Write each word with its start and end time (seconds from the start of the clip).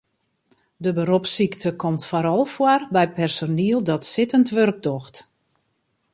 De 0.85 0.93
beropssykte 0.99 1.73
komt 1.83 2.05
foaral 2.09 2.43
foar 2.55 2.81
by 2.95 3.05
personiel 3.19 3.79
dat 3.89 4.01
sittend 4.13 4.49
wurk 4.55 4.79
docht. 4.87 5.15